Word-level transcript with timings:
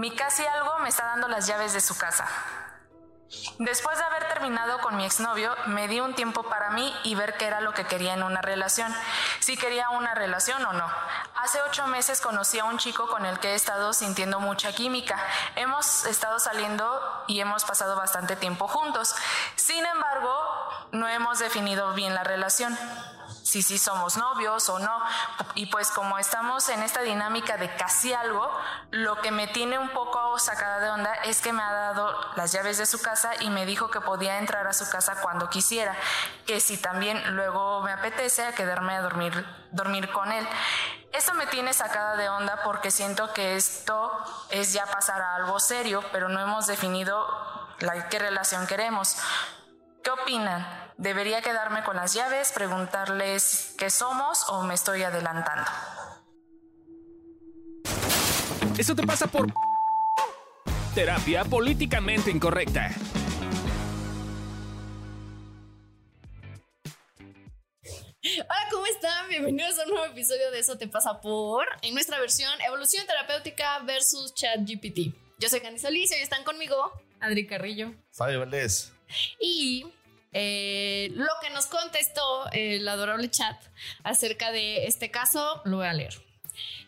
Mi 0.00 0.10
casi 0.10 0.46
algo 0.46 0.78
me 0.78 0.88
está 0.88 1.04
dando 1.04 1.28
las 1.28 1.46
llaves 1.46 1.74
de 1.74 1.80
su 1.82 1.94
casa. 1.98 2.26
Después 3.58 3.98
de 3.98 4.04
haber 4.04 4.28
terminado 4.28 4.78
con 4.78 4.96
mi 4.96 5.04
exnovio, 5.04 5.54
me 5.66 5.88
di 5.88 6.00
un 6.00 6.14
tiempo 6.14 6.42
para 6.44 6.70
mí 6.70 6.90
y 7.04 7.14
ver 7.14 7.36
qué 7.36 7.44
era 7.44 7.60
lo 7.60 7.74
que 7.74 7.84
quería 7.84 8.14
en 8.14 8.22
una 8.22 8.40
relación, 8.40 8.90
si 9.40 9.58
quería 9.58 9.90
una 9.90 10.14
relación 10.14 10.64
o 10.64 10.72
no. 10.72 10.90
Hace 11.36 11.60
ocho 11.68 11.86
meses 11.86 12.22
conocí 12.22 12.58
a 12.58 12.64
un 12.64 12.78
chico 12.78 13.08
con 13.08 13.26
el 13.26 13.38
que 13.40 13.48
he 13.48 13.54
estado 13.54 13.92
sintiendo 13.92 14.40
mucha 14.40 14.72
química. 14.72 15.18
Hemos 15.54 16.06
estado 16.06 16.38
saliendo 16.38 16.98
y 17.26 17.40
hemos 17.40 17.66
pasado 17.66 17.94
bastante 17.94 18.36
tiempo 18.36 18.68
juntos. 18.68 19.14
Sin 19.56 19.84
embargo, 19.84 20.34
no 20.92 21.08
hemos 21.08 21.40
definido 21.40 21.92
bien 21.92 22.14
la 22.14 22.24
relación 22.24 22.74
si 23.50 23.62
sí 23.62 23.78
somos 23.78 24.16
novios 24.16 24.68
o 24.68 24.78
no. 24.78 25.02
Y 25.54 25.66
pues 25.66 25.90
como 25.90 26.18
estamos 26.18 26.68
en 26.68 26.82
esta 26.82 27.02
dinámica 27.02 27.56
de 27.56 27.74
casi 27.74 28.14
algo, 28.14 28.48
lo 28.90 29.20
que 29.20 29.32
me 29.32 29.48
tiene 29.48 29.78
un 29.78 29.90
poco 29.90 30.38
sacada 30.38 30.78
de 30.78 30.90
onda 30.90 31.12
es 31.24 31.40
que 31.40 31.52
me 31.52 31.62
ha 31.62 31.72
dado 31.72 32.16
las 32.36 32.52
llaves 32.52 32.78
de 32.78 32.86
su 32.86 33.02
casa 33.02 33.32
y 33.40 33.50
me 33.50 33.66
dijo 33.66 33.90
que 33.90 34.00
podía 34.00 34.38
entrar 34.38 34.66
a 34.68 34.72
su 34.72 34.88
casa 34.88 35.20
cuando 35.20 35.50
quisiera, 35.50 35.96
que 36.46 36.60
si 36.60 36.76
también 36.76 37.34
luego 37.34 37.82
me 37.82 37.92
apetece 37.92 38.44
a 38.44 38.52
quedarme 38.52 38.94
a 38.94 39.02
dormir, 39.02 39.44
dormir 39.72 40.10
con 40.12 40.30
él. 40.30 40.46
Esto 41.12 41.34
me 41.34 41.48
tiene 41.48 41.72
sacada 41.72 42.14
de 42.16 42.28
onda 42.28 42.62
porque 42.62 42.92
siento 42.92 43.32
que 43.32 43.56
esto 43.56 44.12
es 44.50 44.72
ya 44.72 44.86
pasar 44.86 45.20
a 45.20 45.34
algo 45.34 45.58
serio, 45.58 46.04
pero 46.12 46.28
no 46.28 46.38
hemos 46.38 46.68
definido 46.68 47.26
qué 48.10 48.18
relación 48.20 48.66
queremos. 48.68 49.16
¿Qué 50.04 50.10
opinan? 50.10 50.79
¿Debería 51.00 51.40
quedarme 51.40 51.82
con 51.82 51.96
las 51.96 52.12
llaves, 52.12 52.52
preguntarles 52.52 53.74
qué 53.78 53.88
somos 53.88 54.44
o 54.50 54.64
me 54.64 54.74
estoy 54.74 55.02
adelantando? 55.02 55.64
Eso 58.76 58.94
te 58.94 59.06
pasa 59.06 59.26
por 59.26 59.46
terapia 60.94 61.44
políticamente 61.46 62.30
incorrecta. 62.30 62.94
Hola, 68.22 68.68
¿cómo 68.70 68.84
están? 68.84 69.26
Bienvenidos 69.30 69.78
a 69.78 69.84
un 69.84 69.88
nuevo 69.92 70.04
episodio 70.04 70.50
de 70.50 70.58
Eso 70.58 70.76
te 70.76 70.86
pasa 70.86 71.18
por, 71.22 71.66
en 71.80 71.94
nuestra 71.94 72.20
versión 72.20 72.52
Evolución 72.60 73.06
Terapéutica 73.06 73.78
versus 73.84 74.34
ChatGPT. 74.34 75.14
Yo 75.38 75.48
soy 75.48 75.60
Candice 75.60 75.86
Solís 75.86 76.12
y 76.12 76.16
hoy 76.16 76.20
están 76.20 76.44
conmigo 76.44 76.92
Adri 77.20 77.46
Carrillo. 77.46 77.94
Fabio 78.12 78.40
Valdés. 78.40 78.92
Y 79.40 79.86
eh, 80.32 81.10
lo 81.14 81.26
que 81.40 81.50
nos 81.50 81.66
contestó 81.66 82.50
el 82.52 82.86
adorable 82.86 83.30
chat 83.30 83.60
acerca 84.04 84.52
de 84.52 84.86
este 84.86 85.10
caso, 85.10 85.62
lo 85.64 85.78
voy 85.78 85.86
a 85.86 85.92
leer. 85.92 86.14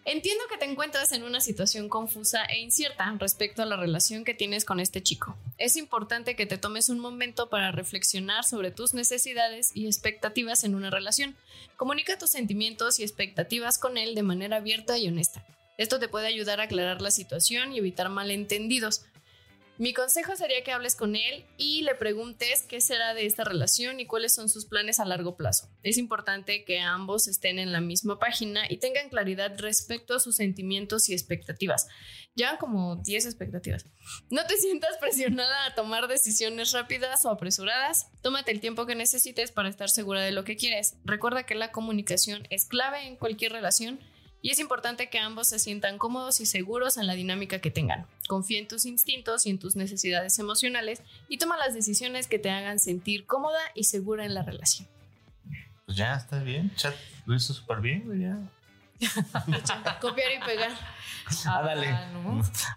Entiendo 0.04 0.42
que 0.50 0.58
te 0.58 0.64
encuentras 0.64 1.12
en 1.12 1.22
una 1.22 1.40
situación 1.40 1.88
confusa 1.88 2.44
e 2.46 2.58
incierta 2.58 3.14
respecto 3.20 3.62
a 3.62 3.66
la 3.66 3.76
relación 3.76 4.24
que 4.24 4.34
tienes 4.34 4.64
con 4.64 4.80
este 4.80 5.00
chico. 5.00 5.36
Es 5.58 5.76
importante 5.76 6.34
que 6.34 6.44
te 6.44 6.58
tomes 6.58 6.88
un 6.88 6.98
momento 6.98 7.48
para 7.48 7.70
reflexionar 7.70 8.44
sobre 8.44 8.72
tus 8.72 8.94
necesidades 8.94 9.70
y 9.74 9.86
expectativas 9.86 10.64
en 10.64 10.74
una 10.74 10.90
relación. 10.90 11.36
Comunica 11.76 12.18
tus 12.18 12.30
sentimientos 12.30 12.98
y 12.98 13.04
expectativas 13.04 13.78
con 13.78 13.96
él 13.96 14.16
de 14.16 14.24
manera 14.24 14.56
abierta 14.56 14.98
y 14.98 15.06
honesta. 15.06 15.46
Esto 15.78 16.00
te 16.00 16.08
puede 16.08 16.26
ayudar 16.26 16.60
a 16.60 16.64
aclarar 16.64 17.00
la 17.00 17.12
situación 17.12 17.72
y 17.72 17.78
evitar 17.78 18.08
malentendidos. 18.08 19.04
Mi 19.82 19.94
consejo 19.94 20.36
sería 20.36 20.62
que 20.62 20.70
hables 20.70 20.94
con 20.94 21.16
él 21.16 21.44
y 21.56 21.82
le 21.82 21.96
preguntes 21.96 22.62
qué 22.68 22.80
será 22.80 23.14
de 23.14 23.26
esta 23.26 23.42
relación 23.42 23.98
y 23.98 24.06
cuáles 24.06 24.32
son 24.32 24.48
sus 24.48 24.66
planes 24.66 25.00
a 25.00 25.04
largo 25.04 25.36
plazo. 25.36 25.68
Es 25.82 25.98
importante 25.98 26.64
que 26.64 26.78
ambos 26.78 27.26
estén 27.26 27.58
en 27.58 27.72
la 27.72 27.80
misma 27.80 28.20
página 28.20 28.62
y 28.70 28.76
tengan 28.76 29.08
claridad 29.08 29.58
respecto 29.58 30.14
a 30.14 30.20
sus 30.20 30.36
sentimientos 30.36 31.08
y 31.08 31.14
expectativas. 31.14 31.88
Llevan 32.36 32.58
como 32.58 32.94
10 32.94 33.26
expectativas. 33.26 33.84
No 34.30 34.46
te 34.46 34.56
sientas 34.56 34.98
presionada 34.98 35.66
a 35.66 35.74
tomar 35.74 36.06
decisiones 36.06 36.70
rápidas 36.70 37.24
o 37.24 37.30
apresuradas. 37.30 38.06
Tómate 38.22 38.52
el 38.52 38.60
tiempo 38.60 38.86
que 38.86 38.94
necesites 38.94 39.50
para 39.50 39.68
estar 39.68 39.90
segura 39.90 40.20
de 40.22 40.30
lo 40.30 40.44
que 40.44 40.54
quieres. 40.54 40.94
Recuerda 41.04 41.42
que 41.42 41.56
la 41.56 41.72
comunicación 41.72 42.46
es 42.50 42.66
clave 42.66 43.08
en 43.08 43.16
cualquier 43.16 43.50
relación 43.50 43.98
y 44.42 44.50
es 44.50 44.58
importante 44.58 45.08
que 45.08 45.20
ambos 45.20 45.48
se 45.48 45.60
sientan 45.60 45.98
cómodos 45.98 46.40
y 46.40 46.46
seguros 46.46 46.96
en 46.96 47.06
la 47.06 47.14
dinámica 47.14 47.60
que 47.60 47.70
tengan. 47.70 48.06
Confía 48.26 48.58
en 48.58 48.66
tus 48.66 48.84
instintos 48.84 49.46
y 49.46 49.50
en 49.50 49.60
tus 49.60 49.76
necesidades 49.76 50.36
emocionales 50.40 51.00
y 51.28 51.38
toma 51.38 51.56
las 51.56 51.74
decisiones 51.74 52.26
que 52.26 52.40
te 52.40 52.50
hagan 52.50 52.80
sentir 52.80 53.24
cómoda 53.24 53.60
y 53.76 53.84
segura 53.84 54.24
en 54.24 54.34
la 54.34 54.42
relación. 54.42 54.88
Pues 55.86 55.96
ya, 55.96 56.16
está 56.16 56.42
bien. 56.42 56.74
Chat 56.74 56.94
lo 57.24 57.36
hizo 57.36 57.54
súper 57.54 57.80
bien, 57.80 58.20
ya. 58.20 58.36
Copiar 60.00 60.32
y 60.32 60.44
pegar. 60.44 60.72
Ah, 61.46 61.62
dale. 61.62 61.88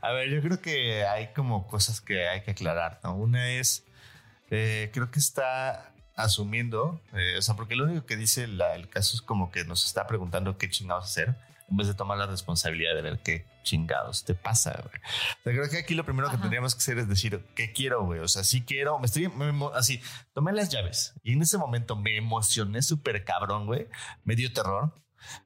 A 0.02 0.12
ver, 0.12 0.30
yo 0.30 0.42
creo 0.42 0.62
que 0.62 1.04
hay 1.06 1.34
como 1.34 1.66
cosas 1.66 2.00
que 2.00 2.28
hay 2.28 2.44
que 2.44 2.52
aclarar, 2.52 3.00
¿no? 3.04 3.16
Una 3.16 3.50
es, 3.50 3.86
eh, 4.52 4.92
creo 4.94 5.10
que 5.10 5.20
está 5.20 5.92
asumiendo, 6.16 7.02
eh, 7.14 7.36
o 7.38 7.42
sea, 7.42 7.56
porque 7.56 7.76
lo 7.76 7.86
único 7.86 8.06
que 8.06 8.16
dice 8.16 8.44
el 8.44 8.88
caso 8.90 9.16
es 9.16 9.22
como 9.22 9.52
que 9.52 9.66
nos 9.66 9.86
está 9.86 10.06
preguntando 10.06 10.58
qué 10.60 10.70
chingados 10.70 11.06
hacer 11.06 11.36
en 11.70 11.78
vez 11.78 11.88
de 11.88 11.94
tomar 11.94 12.18
la 12.18 12.28
responsabilidad 12.28 12.96
de 12.96 13.02
ver 13.02 13.20
qué 13.20 13.46
chingados 13.64 14.24
te 14.24 14.36
pasa, 14.36 14.72
güey. 14.84 14.96
O 14.96 15.44
sea, 15.44 15.54
creo 15.54 15.70
que 15.70 15.78
aquí 15.80 15.96
lo 15.96 16.06
primero 16.06 16.30
que 16.30 16.38
tendríamos 16.38 16.76
que 16.76 16.80
hacer 16.80 17.00
es 17.00 17.08
decir, 17.08 17.44
¿qué 17.56 17.74
quiero, 17.74 18.06
güey? 18.06 18.20
O 18.20 18.28
sea, 18.28 18.44
sí 18.44 18.62
quiero, 18.62 19.00
me 19.00 19.08
estoy, 19.08 19.32
así, 19.74 20.02
tomé 20.34 20.54
las 20.54 20.70
llaves 20.70 21.14
y 21.24 21.34
en 21.34 21.42
ese 21.42 21.58
momento 21.58 21.96
me 21.96 22.16
emocioné 22.18 22.82
súper 22.82 23.24
cabrón, 23.24 23.66
güey. 23.66 23.88
Me 24.24 24.36
dio 24.36 24.54
terror. 24.54 24.94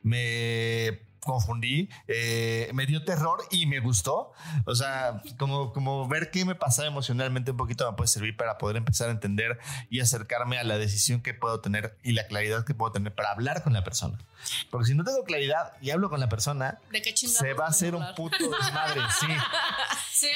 Me 0.01 1.08
confundí, 1.19 1.89
eh, 2.07 2.69
me 2.73 2.85
dio 2.85 3.03
terror 3.03 3.39
y 3.51 3.65
me 3.65 3.79
gustó. 3.79 4.31
O 4.65 4.75
sea, 4.75 5.21
como, 5.37 5.73
como 5.73 6.07
ver 6.07 6.31
qué 6.31 6.45
me 6.45 6.55
pasaba 6.55 6.87
emocionalmente 6.87 7.51
un 7.51 7.57
poquito 7.57 7.89
me 7.89 7.95
puede 7.95 8.07
servir 8.07 8.35
para 8.35 8.57
poder 8.57 8.77
empezar 8.77 9.09
a 9.09 9.11
entender 9.11 9.59
y 9.89 9.99
acercarme 9.99 10.57
a 10.57 10.63
la 10.63 10.77
decisión 10.77 11.21
que 11.21 11.33
puedo 11.33 11.59
tener 11.59 11.97
y 12.03 12.13
la 12.13 12.27
claridad 12.27 12.65
que 12.65 12.73
puedo 12.73 12.91
tener 12.91 13.13
para 13.13 13.31
hablar 13.31 13.63
con 13.63 13.73
la 13.73 13.83
persona. 13.83 14.17
Porque 14.69 14.87
si 14.87 14.95
no 14.95 15.03
tengo 15.03 15.23
claridad 15.23 15.73
y 15.81 15.91
hablo 15.91 16.09
con 16.09 16.19
la 16.19 16.29
persona, 16.29 16.79
se 17.13 17.53
va 17.53 17.65
a 17.65 17.69
hacer 17.69 17.95
un 17.95 18.05
puto 18.15 18.37
desmadre, 18.37 19.01
sí. 19.19 19.27
Sí, 20.19 20.27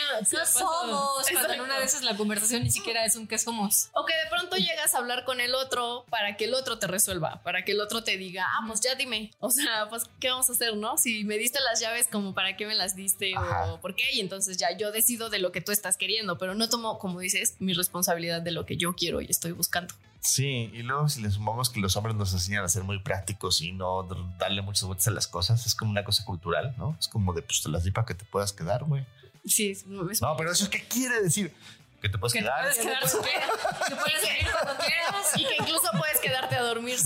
somos. 0.45 1.25
Cuando 1.29 1.53
en 1.53 1.61
una 1.61 1.77
de 1.77 1.83
esas 1.83 2.03
la 2.03 2.15
conversación 2.15 2.63
ni 2.63 2.71
siquiera 2.71 3.03
es 3.03 3.17
un 3.17 3.27
qué 3.27 3.37
somos. 3.37 3.89
O 3.91 4.05
que 4.05 4.13
de 4.13 4.29
pronto 4.29 4.55
llegas 4.55 4.93
a 4.93 4.99
hablar 4.99 5.25
con 5.25 5.41
el 5.41 5.53
otro 5.55 6.05
para 6.09 6.37
que 6.37 6.45
el 6.45 6.53
otro 6.53 6.79
te 6.79 6.87
resuelva, 6.87 7.41
para 7.43 7.65
que 7.65 7.73
el 7.73 7.81
otro 7.81 8.01
te 8.01 8.17
diga, 8.17 8.45
ah, 8.47 8.63
pues 8.65 8.79
ya 8.79 8.95
dime. 8.95 9.31
O 9.39 9.49
sea, 9.49 9.89
pues, 9.89 10.05
¿qué 10.21 10.29
vamos 10.29 10.49
a 10.49 10.53
hacer, 10.53 10.72
no? 10.75 10.97
Si 10.97 11.23
me 11.23 11.37
diste 11.37 11.59
las 11.61 11.79
llaves, 11.79 12.07
como 12.11 12.33
para 12.33 12.55
qué 12.55 12.65
me 12.65 12.75
las 12.75 12.95
diste 12.95 13.33
o 13.67 13.79
por 13.79 13.95
qué. 13.95 14.03
Y 14.13 14.19
entonces 14.19 14.57
ya 14.57 14.75
yo 14.77 14.91
decido 14.91 15.29
de 15.29 15.39
lo 15.39 15.51
que 15.51 15.61
tú 15.61 15.71
estás 15.71 15.97
queriendo, 15.97 16.37
pero 16.37 16.55
no 16.55 16.69
tomo, 16.69 16.99
como 16.99 17.19
dices, 17.19 17.55
mi 17.59 17.73
responsabilidad 17.73 18.41
de 18.41 18.51
lo 18.51 18.65
que 18.65 18.77
yo 18.77 18.93
quiero 18.93 19.21
y 19.21 19.25
estoy 19.29 19.51
buscando. 19.51 19.93
Sí, 20.19 20.71
y 20.73 20.83
luego 20.83 21.09
si 21.09 21.21
le 21.21 21.29
sumamos 21.29 21.69
que 21.69 21.81
los 21.81 21.97
hombres 21.97 22.15
nos 22.15 22.31
enseñan 22.33 22.63
a 22.63 22.69
ser 22.69 22.83
muy 22.83 22.99
prácticos 22.99 23.61
y 23.61 23.73
no 23.73 24.07
darle 24.39 24.61
muchas 24.61 24.83
vueltas 24.83 25.07
a 25.07 25.11
las 25.11 25.27
cosas, 25.27 25.65
es 25.65 25.75
como 25.75 25.91
una 25.91 26.05
cosa 26.05 26.23
cultural, 26.23 26.73
¿no? 26.77 26.95
Es 26.97 27.09
como 27.09 27.33
de, 27.33 27.41
pues 27.41 27.61
te 27.61 27.69
las 27.69 27.83
di 27.83 27.91
para 27.91 28.05
que 28.05 28.13
te 28.13 28.23
puedas 28.23 28.53
quedar, 28.53 28.85
güey. 28.85 29.05
Sí, 29.45 29.71
es, 29.71 29.85
No, 29.85 30.37
pero 30.37 30.51
eso 30.51 30.63
es 30.63 30.69
que 30.69 30.81
quiere 30.87 31.21
decir 31.21 31.53
que 32.03 32.09
te 32.09 32.17
puedes 32.17 32.33
quedar. 32.33 32.69
Te 32.73 32.83
puedes 32.83 33.13
quedar 33.15 33.49
que 33.87 33.95
puedes 33.95 34.21
venir 34.27 34.47
cuando 34.51 34.83
quieras 34.83 35.31
y 35.37 35.45
que 35.45 35.55
incluso 35.57 35.89
puedes 35.97 36.19
quedarte 36.19 36.55
a 36.57 36.61
dormir. 36.61 36.97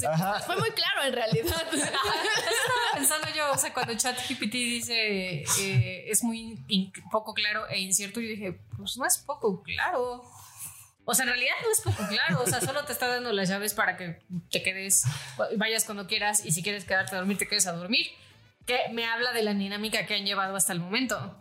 Fue 0.45 0.57
muy 0.57 0.71
claro 0.71 1.03
en 1.03 1.13
realidad. 1.13 1.67
estaba 1.71 2.13
pensando 2.95 3.27
yo, 3.35 3.51
o 3.51 3.57
sea, 3.59 3.71
cuando 3.71 3.95
ChatGPT 3.95 4.53
dice 4.53 5.43
eh, 5.59 6.05
es 6.07 6.23
muy 6.23 6.59
poco 7.11 7.35
claro 7.35 7.67
e 7.69 7.79
incierto, 7.79 8.19
yo 8.19 8.27
dije, 8.27 8.59
pues 8.75 8.97
no 8.97 9.05
es 9.05 9.19
poco 9.19 9.61
claro. 9.61 10.23
O 11.05 11.13
sea, 11.13 11.25
en 11.25 11.29
realidad 11.29 11.53
no 11.61 11.71
es 11.71 11.81
poco 11.81 12.09
claro. 12.09 12.41
O 12.41 12.47
sea, 12.47 12.59
solo 12.59 12.83
te 12.85 12.93
está 12.93 13.07
dando 13.07 13.31
las 13.31 13.49
llaves 13.49 13.75
para 13.75 13.97
que 13.97 14.19
te 14.49 14.63
quedes, 14.63 15.03
vayas 15.57 15.85
cuando 15.85 16.07
quieras 16.07 16.43
y 16.43 16.51
si 16.51 16.63
quieres 16.63 16.85
quedarte 16.85 17.15
a 17.15 17.19
dormir, 17.19 17.37
te 17.37 17.47
quedes 17.47 17.67
a 17.67 17.73
dormir. 17.73 18.07
Que 18.65 18.79
me 18.91 19.05
habla 19.05 19.31
de 19.31 19.43
la 19.43 19.53
dinámica 19.53 20.07
que 20.07 20.15
han 20.15 20.25
llevado 20.25 20.55
hasta 20.55 20.73
el 20.73 20.79
momento. 20.79 21.39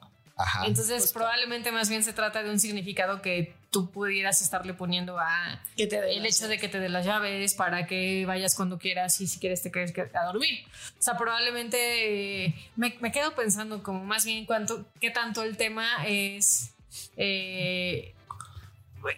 Entonces, 0.67 1.13
probablemente 1.13 1.73
más 1.73 1.89
bien 1.89 2.03
se 2.05 2.13
trata 2.13 2.43
de 2.43 2.51
un 2.51 2.61
significado 2.61 3.23
que 3.23 3.55
tú 3.71 3.91
pudieras 3.91 4.43
estarle 4.43 4.75
poniendo 4.75 5.19
a 5.19 5.61
que 5.77 5.87
te 5.87 5.99
el 6.15 6.27
hecho 6.27 6.47
de 6.47 6.59
que 6.59 6.69
te 6.69 6.79
dé 6.79 6.91
las 6.91 7.07
llaves 7.07 7.55
para 7.55 7.87
que 7.87 8.25
vayas 8.27 8.55
cuando 8.55 8.79
quieras 8.79 9.19
y 9.23 9.27
si 9.27 9.39
quieres 9.39 9.63
te 9.63 9.71
quedes 9.71 9.95
a 10.15 10.25
dormir. 10.27 10.65
O 10.99 11.03
sea, 11.03 11.17
probablemente 11.17 12.45
eh, 12.45 12.55
me, 12.77 12.93
quedo 13.13 13.35
pensando 13.35 13.83
como 13.83 14.05
más 14.05 14.27
bien 14.27 14.45
cuánto, 14.45 14.85
qué 15.01 15.11
tanto 15.11 15.43
el 15.43 15.57
tema 15.57 16.05
es 16.07 16.75
eh, 17.17 18.15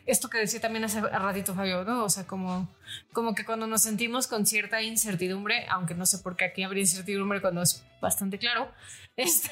esto 0.07 0.29
que 0.29 0.39
decía 0.39 0.61
también 0.61 0.85
hace 0.85 1.01
ratito 1.01 1.55
Fabio, 1.55 1.85
¿no? 1.85 2.05
O 2.05 2.11
sea, 2.11 2.27
como, 2.27 2.69
como 3.13 3.35
que 3.35 3.45
cuando 3.45 3.67
nos 3.67 3.83
sentimos 3.83 4.27
con 4.27 4.47
cierta 4.47 4.83
incertidumbre, 4.83 5.67
aunque 5.69 5.95
no 5.95 6.07
sé 6.07 6.19
por 6.19 6.37
qué 6.37 6.45
aquí 6.45 6.63
habría 6.63 6.83
incertidumbre 6.83 7.41
cuando 7.41 7.63
es 7.63 7.85
bastante 8.01 8.39
claro, 8.39 8.71
este, 9.17 9.51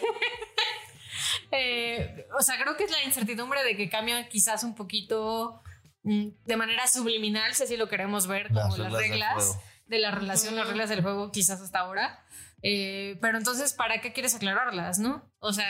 eh, 1.53 2.27
o 2.39 2.43
sea, 2.43 2.61
creo 2.61 2.77
que 2.77 2.85
es 2.85 2.91
la 2.91 3.03
incertidumbre 3.05 3.63
de 3.65 3.77
que 3.77 3.89
cambia 3.89 4.29
quizás 4.29 4.65
un 4.65 4.75
poquito 4.75 5.63
mm, 6.03 6.29
de 6.45 6.57
manera 6.57 6.87
subliminal, 6.87 7.55
si 7.55 7.65
así 7.65 7.77
lo 7.77 7.89
queremos 7.89 8.27
ver, 8.27 8.49
como 8.49 8.77
las, 8.77 8.93
reglas, 8.93 9.59
de 9.87 9.99
la 9.99 10.11
relación, 10.11 10.57
las 10.57 10.69
reglas 10.69 10.89
del 10.89 11.03
juego, 11.03 11.31
quizás 11.31 11.61
hasta 11.61 11.81
ahora. 11.81 12.25
Eh, 12.63 13.19
pero 13.21 13.39
entonces, 13.39 13.73
¿para 13.73 14.01
qué 14.01 14.13
quieres 14.13 14.35
aclararlas, 14.35 14.99
no? 14.99 15.31
O 15.39 15.53
sea, 15.53 15.69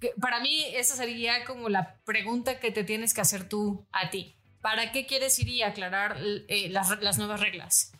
que 0.00 0.12
para 0.20 0.40
mí 0.40 0.64
esa 0.74 0.94
sería 0.94 1.44
como 1.44 1.68
la 1.68 1.96
pregunta 2.04 2.60
que 2.60 2.70
te 2.70 2.84
tienes 2.84 3.14
que 3.14 3.20
hacer 3.20 3.48
tú 3.48 3.86
a 3.92 4.10
ti. 4.10 4.36
¿Para 4.60 4.92
qué 4.92 5.06
quieres 5.06 5.38
ir 5.38 5.48
y 5.48 5.62
aclarar 5.62 6.16
eh, 6.48 6.68
las, 6.68 7.00
las 7.00 7.18
nuevas 7.18 7.40
reglas? 7.40 7.92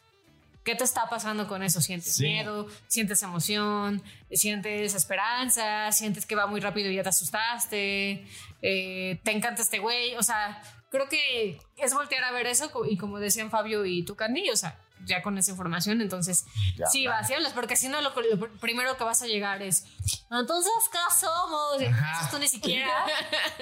¿Qué 0.69 0.75
te 0.75 0.85
está 0.85 1.09
pasando 1.09 1.49
con 1.49 1.63
eso? 1.63 1.81
¿Sientes 1.81 2.15
Sí. 2.17 2.25
miedo? 2.25 2.67
¿Sientes 2.89 3.23
emoción? 3.23 4.03
¿Sientes 4.31 4.95
esperanza? 4.95 5.91
¿Sientes 5.93 6.27
que 6.27 6.35
va 6.35 6.47
muy 6.47 6.61
rápido 6.61 6.91
y 6.91 6.97
ya 6.97 7.03
te 7.03 7.09
asustaste? 7.09 8.27
Eh, 8.61 9.19
¿Te 9.25 9.31
encanta 9.31 9.63
este 9.63 9.79
güey? 9.79 10.15
O 10.17 10.23
sea, 10.23 10.61
creo 10.91 11.09
que 11.09 11.59
es 11.79 11.95
voltear 11.95 12.23
a 12.25 12.33
ver 12.33 12.47
eso 12.47 12.71
y 12.87 12.99
como 12.99 13.19
decían 13.19 13.49
Fabio 13.51 13.87
y 13.87 14.03
tú, 14.05 14.15
Candy, 14.15 14.51
o 14.51 14.57
sea, 14.57 14.79
ya 15.05 15.23
con 15.23 15.37
esa 15.39 15.51
información, 15.51 16.01
entonces 16.01 16.45
Ya, 16.77 16.87
sí, 16.87 17.07
va. 17.07 17.21
vas 17.21 17.31
y 17.31 17.35
hablas, 17.35 17.53
porque 17.53 17.77
si 17.77 17.89
no, 17.89 18.01
lo, 18.03 18.11
lo 18.11 18.37
pr- 18.39 18.59
primero 18.61 18.97
que 18.97 19.05
vas 19.05 19.23
a 19.23 19.27
llegar 19.27 19.63
es, 19.63 19.85
entonces, 20.31 20.73
¿qué 20.93 20.99
somos? 21.21 21.81
Entonces 21.81 22.31
tú 22.31 22.39
ni 22.39 22.49
siquiera, 22.49 22.91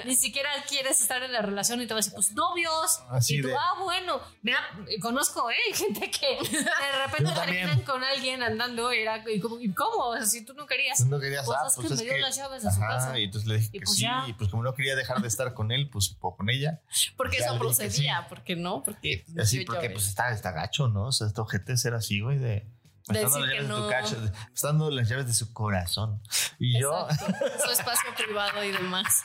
ni 0.05 0.17
siquiera 0.17 0.50
quieres 0.69 1.00
estar 1.00 1.23
en 1.23 1.33
la 1.33 1.43
relación 1.43 1.81
y 1.81 1.87
te 1.87 1.94
vas 1.94 2.06
a 2.06 2.11
decir, 2.11 2.15
pues 2.15 2.33
novios. 2.33 3.00
Así 3.11 3.38
y 3.38 3.43
tú, 3.43 3.49
de- 3.49 3.56
ah, 3.56 3.75
bueno, 3.83 4.21
mira, 4.43 4.59
conozco, 5.00 5.50
¿eh? 5.50 5.55
Gente 5.75 6.11
que 6.11 6.38
de 6.50 7.06
repente 7.06 7.33
terminan 7.33 7.83
con 7.83 8.03
alguien 8.03 8.43
andando 8.43 8.93
y 8.93 8.99
era, 9.00 9.23
y 9.31 9.41
como, 9.41 9.61
¿y 9.61 9.73
cómo? 9.73 10.06
O 10.09 10.17
sea, 10.17 10.27
si 10.27 10.44
tú 10.44 10.55
no 10.55 10.67
querías. 10.67 10.99
Tú 10.99 11.06
no 11.06 11.21
querías, 11.21 11.44
Pues 11.47 11.59
ah, 11.61 11.67
es 11.69 11.75
pues 11.77 11.88
que 11.88 11.94
me 11.94 12.03
dio 12.03 12.12
que- 12.15 12.21
las 12.21 12.37
llaves 12.37 12.62
de 12.62 12.71
su 12.71 12.81
casa. 12.81 13.19
Y 13.19 13.25
entonces 13.25 13.49
le 13.49 13.56
dije 13.59 13.69
Y 13.73 13.79
que 13.79 13.85
pues 13.85 13.97
sí, 13.97 14.03
ya. 14.03 14.25
y 14.27 14.33
pues 14.33 14.50
como 14.50 14.62
no 14.62 14.75
quería 14.75 14.97
dejar 14.97 15.21
de 15.21 15.29
estar 15.29 15.55
con 15.55 15.71
él, 15.73 15.88
pues 15.91 16.17
con 16.21 16.50
ella. 16.50 16.81
Porque 17.17 17.38
eso 17.38 17.59
procedía, 17.59 18.27
porque 18.29 18.56
no, 18.56 18.83
porque 18.83 19.25
así, 19.41 19.65
porque 19.65 19.83
lloré. 19.83 19.91
pues 19.94 20.06
está, 20.09 20.31
está 20.31 20.50
gacho, 20.53 20.88
¿no? 20.88 21.05
O 21.06 21.12
sea, 21.12 21.25
este 21.26 21.40
ojete 21.40 21.76
ser 21.76 21.94
así, 21.94 22.20
güey, 22.20 22.38
de... 22.38 22.67
Me 23.08 23.20
está 23.23 23.38
dando 23.38 23.46
las 23.46 23.55
llaves 23.55 23.69
de 23.69 23.75
tu 23.76 23.88
cacho, 23.88 24.19
me 24.20 24.26
está 24.55 24.67
dando 24.69 24.90
las 24.90 25.08
llaves 25.08 25.26
de 25.28 25.32
su 25.34 25.52
corazón. 25.52 26.20
Y 26.58 26.81
yo, 26.81 27.06
su 27.64 27.70
espacio 27.70 28.11
privado 28.17 28.64
y 28.64 28.73
demás. 28.73 29.23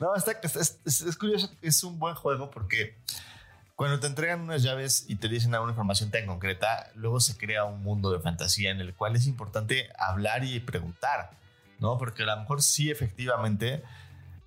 no, 0.00 0.14
está, 0.14 0.32
es, 0.42 0.56
es- 0.84 1.00
es 1.02 1.16
curioso, 1.16 1.50
es 1.62 1.84
un 1.84 1.98
buen 1.98 2.14
juego 2.14 2.50
porque 2.50 2.98
cuando 3.76 3.98
te 4.00 4.06
entregan 4.06 4.40
unas 4.40 4.62
llaves 4.62 5.04
y 5.08 5.16
te 5.16 5.28
dicen 5.28 5.54
alguna 5.54 5.72
información 5.72 6.10
tan 6.10 6.26
concreta, 6.26 6.90
luego 6.94 7.20
se 7.20 7.36
crea 7.36 7.64
un 7.64 7.82
mundo 7.82 8.10
de 8.10 8.20
fantasía 8.20 8.70
en 8.70 8.80
el 8.80 8.94
cual 8.94 9.16
es 9.16 9.26
importante 9.26 9.88
hablar 9.98 10.44
y 10.44 10.60
preguntar, 10.60 11.30
¿no? 11.78 11.98
Porque 11.98 12.22
a 12.22 12.26
lo 12.26 12.36
mejor 12.38 12.62
sí, 12.62 12.90
efectivamente, 12.90 13.82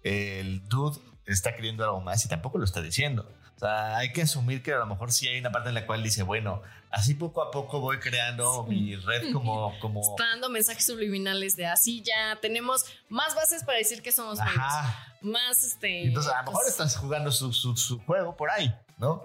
el 0.03 0.67
dude 0.67 0.99
está 1.25 1.55
queriendo 1.55 1.83
algo 1.83 2.01
más 2.01 2.23
y 2.25 2.29
tampoco 2.29 2.57
lo 2.57 2.63
está 2.65 2.81
diciendo. 2.81 3.29
O 3.57 3.59
sea, 3.59 3.97
hay 3.97 4.13
que 4.13 4.21
asumir 4.21 4.61
que 4.63 4.71
a 4.73 4.77
lo 4.77 4.85
mejor 4.85 5.11
sí 5.11 5.27
hay 5.27 5.39
una 5.39 5.51
parte 5.51 5.69
en 5.69 5.75
la 5.75 5.85
cual 5.85 6.03
dice, 6.03 6.21
bueno, 6.23 6.61
así 6.91 7.15
poco 7.15 7.41
a 7.41 7.49
poco 7.51 7.79
voy 7.81 7.99
creando 7.99 8.63
mi 8.67 8.95
red 8.95 9.33
como... 9.33 9.77
como 9.81 9.99
Está 10.01 10.29
dando 10.29 10.49
mensajes 10.49 10.85
subliminales 10.85 11.55
de 11.55 11.65
así 11.65 12.01
ya 12.03 12.37
tenemos 12.39 12.85
más 13.09 13.33
bases 13.35 13.63
para 13.63 13.79
decir 13.79 14.01
que 14.03 14.11
somos. 14.11 14.39
Ajá. 14.39 15.15
Más 15.21 15.63
este. 15.63 16.03
Entonces, 16.05 16.31
a 16.31 16.37
lo 16.37 16.43
mejor 16.51 16.61
pues, 16.61 16.69
estás 16.69 16.95
jugando 16.97 17.31
su, 17.31 17.51
su- 17.51 17.75
su 17.75 17.99
juego 18.05 18.37
por 18.37 18.51
ahí, 18.51 18.71
¿no? 18.99 19.23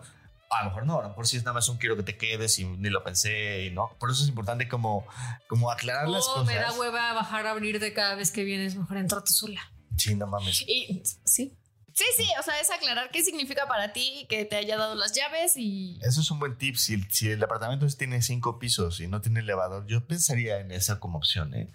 A 0.48 0.64
lo 0.64 0.70
mejor 0.70 0.86
no, 0.86 0.98
a 0.98 1.02
lo 1.02 1.08
mejor 1.10 1.26
sí 1.26 1.36
es 1.36 1.44
nada 1.44 1.54
más 1.54 1.68
un 1.68 1.76
quiero 1.78 1.96
que 1.96 2.02
te 2.02 2.16
quedes 2.16 2.58
y 2.58 2.64
ni 2.64 2.88
lo 2.90 3.02
pensé 3.04 3.66
y 3.66 3.70
no. 3.70 3.90
Por 3.98 4.10
eso 4.10 4.22
es 4.22 4.28
importante 4.30 4.66
como, 4.68 5.06
como 5.48 5.70
aclarar 5.70 6.08
las 6.08 6.24
Oh, 6.28 6.34
cosas. 6.40 6.46
me 6.46 6.54
da 6.56 6.72
hueva 6.72 7.12
bajar 7.14 7.46
a 7.46 7.50
abrirte 7.52 7.92
cada 7.92 8.14
vez 8.14 8.30
que 8.30 8.44
vienes, 8.44 8.76
mejor 8.76 8.96
entro 8.96 9.22
tú 9.22 9.32
sola. 9.32 9.60
Sí, 9.98 10.14
no 10.14 10.26
mames. 10.26 10.62
Y 10.66 11.02
sí. 11.24 11.54
Sí, 11.94 12.04
sí, 12.16 12.26
o 12.38 12.42
sea, 12.42 12.58
es 12.60 12.70
aclarar 12.70 13.10
qué 13.10 13.22
significa 13.22 13.66
para 13.66 13.92
ti 13.92 14.26
que 14.28 14.44
te 14.44 14.56
haya 14.56 14.76
dado 14.78 14.94
las 14.94 15.12
llaves 15.12 15.52
y. 15.56 15.98
Eso 16.02 16.20
es 16.22 16.30
un 16.30 16.38
buen 16.38 16.56
tip. 16.56 16.76
Si, 16.76 17.00
si 17.10 17.30
el 17.30 17.42
apartamento 17.44 17.86
tiene 17.96 18.22
cinco 18.22 18.58
pisos 18.58 19.00
y 19.00 19.08
no 19.08 19.20
tiene 19.20 19.40
elevador, 19.40 19.86
yo 19.86 20.06
pensaría 20.06 20.58
en 20.60 20.72
esa 20.72 20.98
como 21.00 21.18
opción, 21.18 21.54
¿eh? 21.54 21.68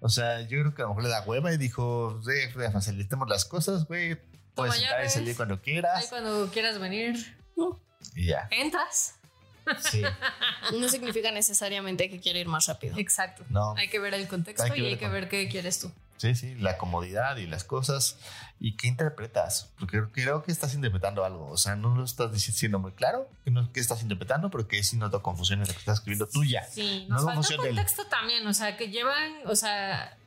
O 0.00 0.08
sea, 0.08 0.40
yo 0.42 0.60
creo 0.60 0.74
que 0.74 0.82
a 0.82 0.84
lo 0.84 0.90
mejor 0.90 1.02
le 1.02 1.08
da 1.10 1.22
hueva 1.22 1.52
y 1.52 1.56
dijo, 1.58 2.20
eh, 2.32 2.50
facilitemos 2.72 3.28
las 3.28 3.44
cosas, 3.44 3.84
güey. 3.86 4.16
Puedes 4.54 4.74
Toma 4.74 4.76
entrar 4.76 5.04
y 5.04 5.08
salir 5.10 5.36
cuando 5.36 5.54
Ahí 5.54 5.60
quieras. 5.60 6.06
cuando 6.08 6.50
quieras 6.50 6.78
venir, 6.78 7.36
Y 8.14 8.26
ya. 8.26 8.48
entras. 8.50 9.14
Sí. 9.90 10.02
No 10.80 10.88
significa 10.88 11.30
necesariamente 11.30 12.08
que 12.08 12.20
quiere 12.20 12.40
ir 12.40 12.48
más 12.48 12.66
rápido. 12.66 12.96
Exacto. 12.96 13.44
No. 13.50 13.74
Hay 13.76 13.88
que 13.88 13.98
ver 13.98 14.14
el 14.14 14.26
contexto 14.26 14.64
Hay 14.72 14.80
y 14.80 14.86
hay 14.86 14.96
que 14.96 15.08
ver 15.08 15.28
qué 15.28 15.46
quieres 15.48 15.78
tú. 15.80 15.92
Sí, 16.18 16.34
sí, 16.34 16.54
la 16.56 16.76
comodidad 16.76 17.36
y 17.38 17.46
las 17.46 17.64
cosas. 17.64 18.18
¿Y 18.60 18.76
qué 18.76 18.88
interpretas? 18.88 19.70
Porque 19.78 20.02
creo 20.12 20.42
que 20.42 20.50
estás 20.52 20.74
interpretando 20.74 21.24
algo. 21.24 21.48
O 21.48 21.56
sea, 21.56 21.76
no 21.76 21.94
lo 21.94 22.04
estás 22.04 22.32
diciendo 22.32 22.78
muy 22.80 22.92
claro 22.92 23.30
que, 23.44 23.50
no, 23.52 23.72
que 23.72 23.78
estás 23.80 24.02
interpretando, 24.02 24.50
pero 24.50 24.66
que 24.68 24.82
sí 24.84 24.96
noto 24.96 25.22
confusión 25.22 25.60
en 25.62 25.68
lo 25.68 25.72
que 25.72 25.78
estás 25.78 25.98
escribiendo 25.98 26.26
tuya. 26.28 26.64
Sí, 26.68 27.06
No 27.08 27.14
nos 27.14 27.24
falta 27.24 27.34
confusión 27.36 27.62
del- 27.62 27.76
contexto 27.76 28.06
también, 28.08 28.46
o 28.46 28.52
sea, 28.52 28.76
que 28.76 28.88
llevan, 28.90 29.32
o 29.46 29.54
sea, 29.54 30.17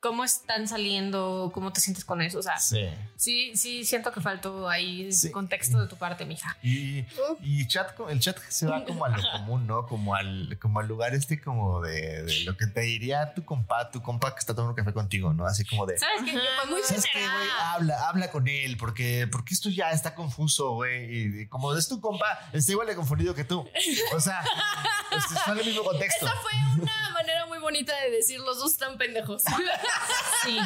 cómo 0.00 0.24
están 0.24 0.68
saliendo, 0.68 1.50
cómo 1.54 1.72
te 1.72 1.80
sientes 1.80 2.04
con 2.04 2.22
eso, 2.22 2.38
o 2.38 2.42
sea, 2.42 2.58
Sí. 2.58 2.88
sí, 3.16 3.56
sí 3.56 3.84
siento 3.84 4.12
que 4.12 4.20
faltó 4.20 4.68
ahí 4.68 5.12
Sí. 5.12 5.30
contexto 5.30 5.80
de 5.80 5.88
tu 5.88 5.96
parte, 5.96 6.24
mija. 6.24 6.56
Y, 6.62 7.04
y 7.42 7.66
chat, 7.68 7.98
el 8.08 8.20
chat 8.20 8.38
se 8.48 8.66
va 8.66 8.84
como 8.84 9.04
a 9.04 9.08
lo 9.10 9.22
común, 9.32 9.66
¿no? 9.66 9.86
Como 9.86 10.14
al, 10.14 10.58
como 10.60 10.80
al 10.80 10.88
lugar 10.88 11.14
este 11.14 11.40
como 11.40 11.80
de, 11.82 12.22
de 12.24 12.40
lo 12.44 12.56
que 12.56 12.66
te 12.66 12.80
diría 12.80 13.34
tu 13.34 13.44
compa, 13.44 13.90
tu 13.90 14.02
compa 14.02 14.32
que 14.34 14.38
está 14.40 14.54
tomando 14.54 14.74
café 14.74 14.92
contigo, 14.92 15.32
¿no? 15.32 15.44
Así 15.46 15.64
como 15.64 15.86
de... 15.86 15.98
¿Sabes 15.98 16.22
qué? 16.24 16.32
Muy 16.68 16.82
¿Sabes 16.82 17.04
qué, 17.12 17.20
güey? 17.20 17.48
Habla, 17.62 18.08
habla 18.08 18.30
con 18.30 18.48
él, 18.48 18.76
porque, 18.76 19.28
porque 19.30 19.54
esto 19.54 19.68
ya 19.70 19.90
está 19.90 20.14
confuso, 20.14 20.72
güey. 20.72 21.40
Y, 21.42 21.46
como 21.48 21.74
es 21.74 21.88
tu 21.88 22.00
compa, 22.00 22.26
está 22.52 22.72
igual 22.72 22.86
de 22.86 22.96
confundido 22.96 23.34
que 23.34 23.44
tú. 23.44 23.68
O 24.14 24.20
sea, 24.20 24.42
es- 25.16 25.30
está 25.36 25.52
en 25.52 25.58
el 25.60 25.66
mismo 25.66 25.84
contexto. 25.84 26.26
Esa 26.26 26.34
fue 26.36 26.82
una 26.82 27.10
manera 27.10 27.39
bonita 27.70 27.96
de 28.02 28.10
decir 28.10 28.40
los 28.40 28.58
dos 28.58 28.72
están 28.72 28.98
pendejos. 28.98 29.42
Sí. 30.42 30.56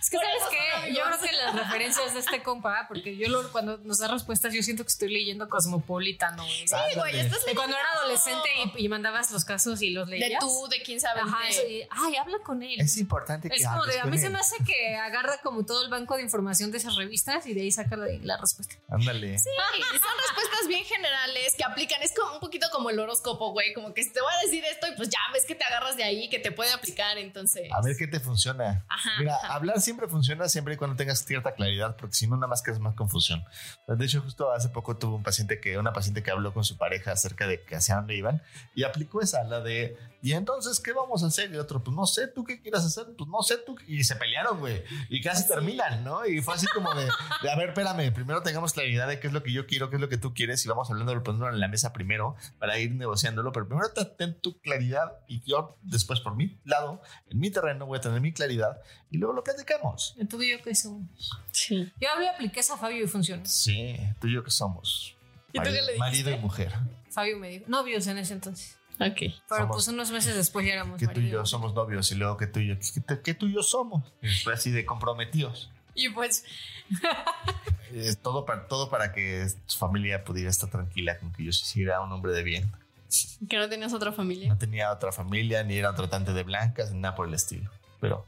Es 0.00 0.10
que, 0.10 0.16
Por 0.16 0.26
¿sabes 0.26 0.42
qué? 0.50 0.92
Yo 0.92 1.04
creo 1.04 1.20
que 1.20 1.30
las 1.36 1.54
referencias 1.54 2.12
de 2.14 2.18
este 2.18 2.42
compa, 2.42 2.86
porque 2.88 3.16
yo 3.16 3.28
lo- 3.28 3.52
cuando 3.52 3.78
nos 3.78 3.98
da 3.98 4.08
respuestas, 4.08 4.52
yo 4.52 4.64
siento 4.64 4.82
que 4.82 4.88
estoy 4.88 5.10
leyendo 5.12 5.48
Cosmopolitan, 5.48 6.34
güey. 6.36 6.66
Sí, 6.66 6.74
güey, 6.96 7.20
estás 7.20 7.44
De 7.44 7.54
cuando 7.54 7.76
era 7.76 7.86
adolescente 8.00 8.48
y, 8.76 8.84
y 8.84 8.88
mandabas 8.88 9.30
los 9.30 9.44
casos 9.44 9.80
y 9.82 9.90
los 9.90 10.08
De 10.08 10.18
leías. 10.18 10.40
tú, 10.40 10.66
de 10.68 10.82
quién 10.82 11.00
sabe. 11.00 11.20
Ajá, 11.20 11.38
de- 11.52 11.86
ay, 11.88 12.16
habla 12.16 12.38
con 12.44 12.64
él. 12.64 12.80
Es 12.80 12.96
importante 12.96 13.48
que 13.48 13.54
Es 13.54 13.64
como 13.64 13.84
de, 13.86 14.00
a 14.00 14.06
mí 14.06 14.18
se 14.18 14.28
me 14.28 14.40
hace 14.40 14.56
que 14.64 14.96
agarra 14.96 15.38
como 15.40 15.64
todo 15.64 15.84
el 15.84 15.88
banco 15.90 16.16
de 16.16 16.22
información 16.22 16.72
de 16.72 16.78
esas 16.78 16.96
revistas 16.96 17.46
y 17.46 17.54
de 17.54 17.60
ahí 17.60 17.70
saca 17.70 17.96
la, 17.96 18.06
la 18.22 18.36
respuesta. 18.38 18.74
Ándale. 18.88 19.38
Sí, 19.38 19.48
son 19.92 20.18
respuestas 20.18 20.66
bien 20.66 20.84
generales 20.84 21.54
que 21.56 21.62
aplican. 21.62 22.02
Es 22.02 22.12
como 22.12 22.34
un 22.34 22.40
poquito 22.40 22.66
como 22.72 22.90
el 22.90 22.98
horóscopo, 22.98 23.52
güey. 23.52 23.72
Como 23.72 23.94
que 23.94 24.04
te 24.04 24.20
voy 24.20 24.32
a 24.34 24.44
decir 24.44 24.64
esto 24.64 24.88
y 24.88 24.96
pues 24.96 25.08
ya 25.10 25.20
ves 25.32 25.44
que 25.44 25.54
te 25.54 25.62
agarras 25.64 25.96
de 25.96 26.02
ahí, 26.02 26.25
que 26.28 26.38
te 26.38 26.52
puede 26.52 26.72
aplicar. 26.72 27.18
Entonces. 27.18 27.68
A 27.72 27.80
ver 27.82 27.96
qué 27.96 28.06
te 28.06 28.20
funciona. 28.20 28.84
Ajá, 28.88 29.10
Mira, 29.18 29.36
ajá. 29.36 29.54
hablar 29.54 29.80
siempre 29.80 30.08
funciona 30.08 30.48
siempre 30.48 30.74
y 30.74 30.76
cuando 30.76 30.96
tengas 30.96 31.20
cierta 31.24 31.54
claridad, 31.54 31.96
porque 31.96 32.14
si 32.14 32.26
no, 32.26 32.36
nada 32.36 32.46
más 32.48 32.62
creas 32.62 32.80
más 32.80 32.94
confusión. 32.94 33.44
De 33.86 34.04
hecho, 34.04 34.20
justo 34.20 34.52
hace 34.52 34.68
poco 34.68 34.96
tuve 34.96 35.14
un 35.16 35.22
paciente 35.22 35.60
que, 35.60 35.78
una 35.78 35.92
paciente 35.92 36.22
que 36.22 36.30
habló 36.30 36.52
con 36.52 36.64
su 36.64 36.76
pareja 36.76 37.12
acerca 37.12 37.46
de 37.46 37.62
que 37.62 37.76
hacia 37.76 37.96
dónde 37.96 38.16
iban 38.16 38.42
y 38.74 38.84
aplicó 38.84 39.20
esa, 39.20 39.42
la 39.44 39.60
de, 39.60 39.96
¿y 40.22 40.32
entonces 40.32 40.80
qué 40.80 40.92
vamos 40.92 41.22
a 41.22 41.26
hacer? 41.26 41.52
Y 41.52 41.56
otro, 41.56 41.82
pues 41.82 41.96
no 41.96 42.06
sé, 42.06 42.26
¿tú 42.28 42.44
qué 42.44 42.60
quieras 42.60 42.84
hacer? 42.84 43.06
Pues 43.16 43.28
no 43.30 43.42
sé, 43.42 43.58
tú. 43.58 43.74
qué-". 43.76 43.84
Y 43.88 44.04
se 44.04 44.16
pelearon, 44.16 44.58
güey. 44.60 44.82
Y 45.08 45.20
casi 45.22 45.46
terminan, 45.46 46.02
¿no? 46.04 46.26
Y 46.26 46.40
fue 46.42 46.54
así 46.54 46.66
como 46.74 46.92
de, 46.94 47.08
de, 47.42 47.50
a 47.50 47.56
ver, 47.56 47.68
espérame, 47.70 48.12
primero 48.12 48.42
tengamos 48.42 48.72
claridad 48.72 49.06
de 49.08 49.20
qué 49.20 49.26
es 49.28 49.32
lo 49.32 49.42
que 49.42 49.52
yo 49.52 49.66
quiero, 49.66 49.90
qué 49.90 49.96
es 49.96 50.00
lo 50.02 50.08
que 50.08 50.18
tú 50.18 50.34
quieres 50.34 50.64
y 50.64 50.68
vamos 50.68 50.90
hablando, 50.90 51.12
poniéndolo 51.22 51.52
en 51.54 51.60
la 51.60 51.68
mesa 51.68 51.92
primero 51.92 52.34
para 52.58 52.78
ir 52.78 52.92
negociándolo. 52.92 53.52
Pero 53.52 53.68
primero 53.68 53.88
te- 53.92 54.04
ten 54.04 54.40
tu 54.40 54.60
claridad 54.60 55.12
y 55.28 55.40
yo 55.42 55.76
después 55.82 56.15
por 56.20 56.36
mi 56.36 56.58
lado, 56.64 57.00
en 57.30 57.38
mi 57.38 57.50
terreno, 57.50 57.86
voy 57.86 57.98
a 57.98 58.00
tener 58.00 58.20
mi 58.20 58.32
claridad 58.32 58.80
y 59.10 59.18
luego 59.18 59.34
lo 59.34 59.44
platicamos. 59.44 60.14
Tú 60.28 60.42
y 60.42 60.50
yo 60.50 60.62
que 60.62 60.74
somos. 60.74 61.08
Sí. 61.52 61.92
Yo 62.00 62.08
hablé, 62.10 62.28
apliqué 62.28 62.60
esa 62.60 62.74
a 62.74 62.78
Fabio 62.78 63.04
y 63.04 63.08
funcionó. 63.08 63.44
Sí, 63.46 63.96
tú 64.20 64.28
y 64.28 64.34
yo 64.34 64.44
que 64.44 64.50
somos. 64.50 65.14
¿Y 65.52 65.58
tú 65.58 65.64
qué 65.64 65.82
le 65.82 65.98
marido 65.98 66.30
y 66.30 66.38
mujer. 66.38 66.72
Fabio 67.10 67.38
me 67.38 67.48
dijo, 67.48 67.64
novios 67.68 68.06
en 68.06 68.18
ese 68.18 68.34
entonces. 68.34 68.76
Ok. 69.00 69.16
Pero 69.18 69.34
Somos- 69.48 69.70
pues 69.72 69.88
unos 69.88 70.10
meses 70.10 70.34
después 70.34 70.66
ya 70.66 70.72
éramos 70.72 70.98
Que 70.98 71.06
tú 71.06 71.20
y 71.20 71.28
yo 71.28 71.44
somos 71.44 71.74
novios 71.74 72.10
y 72.12 72.14
luego 72.14 72.36
que 72.36 72.46
tú 72.46 72.60
y 72.60 72.68
yo, 72.68 72.74
que, 72.78 73.22
que 73.22 73.34
tú 73.34 73.46
y 73.46 73.54
yo 73.54 73.62
somos. 73.62 74.02
Fue 74.42 74.54
así 74.54 74.70
de 74.70 74.84
comprometidos. 74.84 75.70
Y 75.94 76.10
pues, 76.10 76.44
todo, 78.22 78.44
para, 78.44 78.66
todo 78.66 78.90
para 78.90 79.12
que 79.12 79.46
su 79.66 79.78
familia 79.78 80.24
pudiera 80.24 80.50
estar 80.50 80.70
tranquila 80.70 81.18
con 81.18 81.32
que 81.32 81.44
yo 81.44 81.52
sí 81.52 81.82
era 81.82 82.00
un 82.02 82.12
hombre 82.12 82.32
de 82.32 82.42
bien. 82.42 82.70
que 83.48 83.56
no 83.56 83.68
tenías 83.68 83.92
otra 83.92 84.12
familia. 84.12 84.48
No 84.48 84.58
tenía 84.58 84.92
otra 84.92 85.12
familia, 85.12 85.62
ni 85.62 85.76
era 85.76 85.94
tratante 85.94 86.32
de 86.32 86.42
blancas, 86.42 86.92
ni 86.92 87.00
nada 87.00 87.14
por 87.14 87.28
el 87.28 87.34
estilo. 87.34 87.70
Pero 88.00 88.26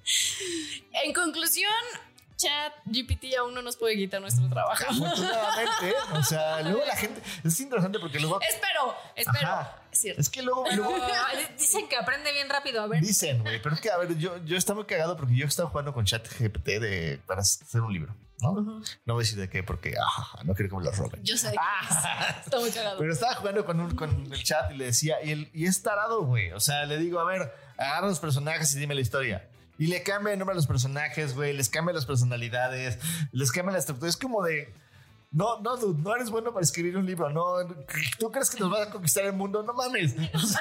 En 1.04 1.12
conclusión, 1.12 1.70
chat 2.38 2.72
GPT 2.86 3.34
aún 3.38 3.52
no 3.52 3.60
nos 3.60 3.76
puede 3.76 3.96
quitar 3.96 4.20
nuestro 4.20 4.48
trabajo. 4.48 4.84
afortunadamente, 4.88 5.94
o 6.14 6.22
sea, 6.22 6.62
luego 6.62 6.84
la 6.86 6.96
gente, 6.96 7.20
es 7.44 7.60
interesante 7.60 7.98
porque 7.98 8.20
luego... 8.20 8.40
espero, 8.40 8.94
espero. 9.16 9.48
Ajá. 9.48 9.82
Es 9.90 10.00
cierto. 10.00 10.20
Es 10.20 10.28
que 10.28 10.42
luego, 10.42 10.64
luego 10.74 10.94
Ah, 10.96 11.32
Dicen 11.58 11.88
que 11.88 11.96
aprende 11.96 12.32
bien 12.32 12.48
rápido. 12.48 12.82
A 12.82 12.86
ver, 12.86 13.02
Dicen, 13.02 13.42
güey, 13.42 13.60
pero 13.60 13.74
es 13.74 13.80
que, 13.80 13.90
a 13.90 13.96
ver, 13.96 14.16
yo, 14.16 14.36
yo 14.44 14.56
estaba 14.56 14.76
muy 14.76 14.86
cagado 14.86 15.16
porque 15.16 15.34
yo 15.34 15.46
estaba 15.46 15.68
jugando 15.68 15.92
con 15.92 16.04
chat 16.04 16.26
GPT 16.28 16.66
de, 16.80 17.20
para 17.26 17.40
hacer 17.40 17.80
un 17.80 17.92
libro, 17.92 18.14
¿no? 18.40 18.52
No 18.60 19.14
voy 19.14 19.22
a 19.22 19.24
decir 19.24 19.38
de 19.38 19.48
qué 19.48 19.62
porque 19.62 19.94
ah, 19.98 20.40
no 20.44 20.54
quiero 20.54 20.70
que 20.70 20.76
me 20.76 20.84
lo 20.84 20.92
roben. 20.92 21.22
Yo 21.24 21.36
sé 21.36 21.48
es. 21.48 21.96
Está 22.44 22.60
muy 22.60 22.70
cagado. 22.70 22.98
Pero 22.98 23.12
estaba 23.12 23.34
jugando 23.34 23.64
con, 23.64 23.80
un, 23.80 23.96
con 23.96 24.32
el 24.32 24.44
chat 24.44 24.70
y 24.70 24.76
le 24.76 24.84
decía, 24.86 25.16
y, 25.24 25.32
el, 25.32 25.50
y 25.52 25.66
es 25.66 25.82
tarado, 25.82 26.22
güey. 26.22 26.52
O 26.52 26.60
sea, 26.60 26.86
le 26.86 26.98
digo, 26.98 27.18
a 27.18 27.24
ver, 27.24 27.52
agarra 27.76 28.06
los 28.06 28.20
personajes 28.20 28.72
y 28.74 28.78
dime 28.78 28.94
la 28.94 29.00
historia. 29.00 29.48
Y 29.78 29.86
le 29.86 30.02
cambia 30.02 30.32
el 30.32 30.38
nombre 30.38 30.54
a 30.54 30.56
los 30.56 30.66
personajes, 30.66 31.34
güey, 31.34 31.52
les 31.56 31.68
cambia 31.68 31.94
las 31.94 32.04
personalidades, 32.04 32.98
les 33.30 33.52
cambia 33.52 33.72
la 33.72 33.78
estructura. 33.78 34.10
Es 34.10 34.16
como 34.16 34.42
de. 34.42 34.74
No, 35.30 35.60
no, 35.60 35.76
dude, 35.76 36.02
no 36.02 36.16
eres 36.16 36.30
bueno 36.30 36.52
para 36.54 36.64
escribir 36.64 36.96
un 36.96 37.04
libro. 37.04 37.28
No, 37.28 37.44
¿tú 38.18 38.30
crees 38.32 38.50
que 38.50 38.58
nos 38.60 38.70
vas 38.70 38.88
a 38.88 38.90
conquistar 38.90 39.24
el 39.24 39.34
mundo? 39.34 39.62
No 39.62 39.72
mames. 39.74 40.14
O 40.34 40.38
sea, 40.38 40.60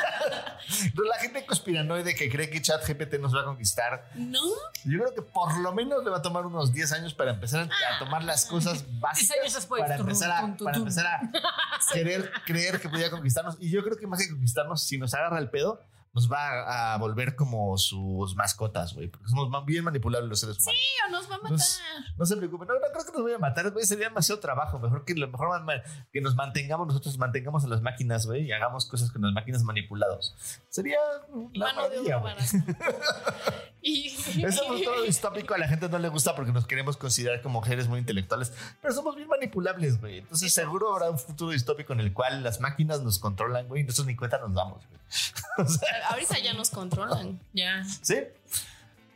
la 1.05 1.17
gente 1.19 1.45
conspiranoide 1.45 2.13
que 2.13 2.29
cree 2.29 2.50
que 2.50 2.62
ChatGPT 2.62 3.19
nos 3.21 3.33
va 3.33 3.41
a 3.41 3.45
conquistar. 3.45 4.12
No. 4.15 4.41
Yo 4.83 5.00
creo 5.00 5.13
que 5.15 5.21
por 5.21 5.57
lo 5.59 5.74
menos 5.74 6.03
le 6.03 6.09
va 6.09 6.17
a 6.17 6.21
tomar 6.21 6.45
unos 6.45 6.74
10 6.74 6.91
años 6.91 7.13
para 7.13 7.31
empezar 7.31 7.69
a 7.69 8.00
tomar 8.00 8.25
las 8.25 8.45
cosas 8.45 8.83
básicas. 9.00 9.38
años 9.39 9.53
después. 9.53 9.81
Para 9.81 9.95
empezar 9.95 10.31
a, 10.31 10.41
Tum, 10.41 10.57
tum, 10.57 10.65
para 10.65 10.77
empezar 10.77 11.05
a 11.05 11.31
querer 11.93 12.29
creer 12.45 12.81
que 12.81 12.89
podía 12.89 13.09
conquistarnos. 13.09 13.55
Y 13.62 13.69
yo 13.69 13.81
creo 13.81 13.95
que 13.95 14.05
más 14.05 14.19
que 14.19 14.29
conquistarnos, 14.29 14.83
si 14.83 14.97
nos 14.97 15.13
agarra 15.13 15.39
el 15.39 15.50
pedo, 15.50 15.79
nos 16.17 16.31
va 16.31 16.93
a 16.93 16.97
volver 16.97 17.36
como 17.36 17.77
sus 17.77 18.36
mascotas, 18.36 18.95
güey. 18.95 19.07
Porque 19.07 19.27
somos 19.29 19.65
bien 19.67 19.83
manipulables 19.83 20.27
los 20.27 20.39
seres 20.39 20.57
humanos. 20.57 20.81
Tío, 20.81 21.12
nos 21.12 21.29
va 21.29 21.36
a 21.36 21.38
matar. 21.38 21.51
Nos- 21.51 21.79
No 22.17 22.25
se 22.25 22.38
preocupen, 22.38 22.67
no, 22.67 22.74
no 22.74 22.79
creo 22.91 23.05
que 23.05 23.12
nos 23.12 23.24
vaya 23.24 23.36
a 23.36 23.39
matar, 23.39 23.69
güey. 23.69 23.86
Sería 23.86 24.07
demasiado 24.09 24.41
trabajo. 24.41 24.79
Mejor 24.79 25.05
que 25.05 25.13
lo 25.13 25.27
mejor 25.27 25.47
que 26.12 26.21
nos 26.21 26.33
mantengamos 26.33 26.88
nosotros, 26.88 27.19
mantengamos 27.19 27.63
a 27.65 27.67
las 27.67 27.81
máquinas, 27.83 28.25
güey, 28.25 28.45
y 28.47 28.51
hagamos 28.51 28.88
cosas 28.88 29.12
con 29.12 29.21
las 29.21 29.31
máquinas 29.31 29.62
manipulados. 29.62 30.36
Sería 30.69 30.97
la 31.53 31.65
Mano 31.67 31.89
de 31.89 32.01
maravilla, 32.01 32.17
obra 32.17 32.33
güey. 32.33 32.75
y 34.38 34.46
Ese 34.46 34.63
futuro 34.63 35.01
distópico 35.01 35.53
a 35.53 35.58
la 35.58 35.67
gente 35.67 35.89
no 35.89 36.00
le 36.00 36.10
gusta 36.10 36.36
porque 36.36 36.51
nos 36.51 36.65
queremos 36.65 36.98
considerar 36.98 37.41
como 37.41 37.60
mujeres 37.60 37.88
muy 37.88 38.00
intelectuales, 38.00 38.53
pero 38.82 38.94
somos 38.94 39.15
bien 39.15 39.27
manipulables, 39.27 40.00
güey. 40.00 40.20
Entonces 40.20 40.53
seguro 40.53 40.94
habrá 40.94 41.10
un 41.10 41.20
futuro 41.20 41.51
distópico 41.51 41.94
en 41.94 42.00
el 42.00 42.13
cual 42.13 42.44
las 42.44 42.60
máquinas 42.60 43.01
nos 43.01 43.20
controlan, 43.20 43.67
güey, 43.67 43.82
y 43.82 43.86
nosotros 43.86 44.08
ni 44.08 44.15
cuenta 44.15 44.38
nos 44.38 44.53
damos, 44.53 44.86
güey. 44.88 45.00
O 45.60 45.67
sea, 45.67 46.10
ahorita 46.10 46.38
ya 46.39 46.53
nos 46.53 46.70
controlan. 46.70 47.39
Ya. 47.53 47.84
sí, 48.01 48.17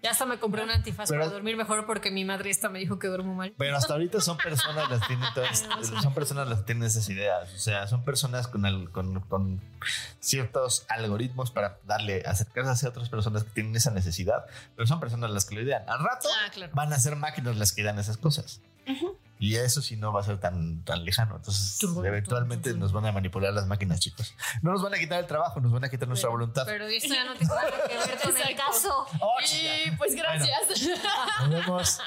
Ya 0.03 0.11
hasta 0.11 0.25
me 0.25 0.39
compré 0.39 0.63
un 0.63 0.71
antifaz 0.71 1.09
Pero- 1.09 1.21
para 1.21 1.31
dormir 1.31 1.55
mejor 1.55 1.85
porque 1.85 2.09
mi 2.09 2.25
madre 2.25 2.49
esta 2.49 2.69
me 2.69 2.79
dijo 2.79 2.97
que 2.97 3.07
duermo 3.07 3.35
mal. 3.35 3.53
pero 3.57 3.77
hasta 3.77 3.93
ahorita 3.93 4.19
son 4.19 4.37
personas 4.37 4.89
las 4.89 5.07
tienen 5.07 5.27
todas, 5.35 5.65
son 6.01 6.13
personas 6.13 6.47
las 6.47 6.59
que 6.59 6.65
tienen 6.65 6.83
esas 6.85 7.07
ideas, 7.09 7.53
o 7.53 7.57
sea, 7.59 7.87
son 7.87 8.03
personas 8.03 8.47
con, 8.47 8.65
al- 8.65 8.89
con, 8.91 9.19
con 9.21 9.61
ciertos 10.19 10.85
algoritmos 10.89 11.51
para 11.51 11.77
darle, 11.85 12.23
acercarse 12.25 12.71
hacia 12.71 12.89
otras 12.89 13.09
personas 13.09 13.43
que 13.43 13.51
tienen 13.51 13.75
esa 13.75 13.91
necesidad, 13.91 14.45
pero 14.75 14.87
son 14.87 14.99
personas 14.99 15.29
las 15.31 15.45
que 15.45 15.55
lo 15.55 15.61
idean. 15.61 15.83
Al 15.87 15.99
rato 16.03 16.27
Ah, 16.45 16.49
claro. 16.51 16.71
van 16.75 16.91
a 16.93 16.99
ser 16.99 17.15
máquinas 17.15 17.55
las 17.57 17.71
que 17.71 17.83
dan 17.83 17.99
esas 17.99 18.17
cosas. 18.17 18.61
Y 19.41 19.55
eso 19.55 19.81
sí 19.81 19.97
no 19.97 20.13
va 20.13 20.19
a 20.19 20.23
ser 20.23 20.39
tan, 20.39 20.83
tan 20.83 21.03
lejano. 21.03 21.37
Entonces, 21.37 21.79
eventualmente 22.05 22.75
nos 22.75 22.91
van 22.93 23.07
a 23.07 23.11
manipular 23.11 23.51
las 23.51 23.65
máquinas, 23.65 23.99
chicos. 23.99 24.35
No 24.61 24.71
nos 24.71 24.83
van 24.83 24.93
a 24.93 24.99
quitar 24.99 25.19
el 25.19 25.25
trabajo, 25.25 25.59
nos 25.59 25.71
van 25.71 25.83
a 25.83 25.89
quitar 25.89 26.07
nuestra 26.07 26.29
voluntad. 26.29 26.63
Pero 26.67 26.85
esto 26.85 27.11
ya 27.11 27.25
no 27.25 27.33
tiene 27.33 27.51
nada 27.51 27.87
que 27.87 27.97
ver 27.97 28.19
con 28.21 28.37
el 28.37 28.55
caso. 28.55 29.07
Oh, 29.19 29.37
Y 29.41 29.89
pues 29.97 30.13
gracias. 30.13 30.87
Nos 31.39 31.49
vemos. 31.49 31.99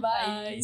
Bye. 0.00 0.60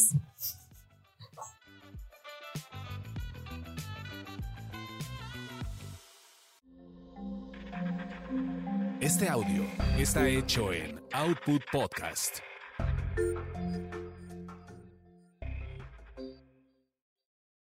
Este 9.01 9.29
audio 9.29 9.65
está 9.97 10.27
hecho 10.27 10.73
en 10.73 11.01
Output 11.13 11.63
Podcast. 11.71 12.41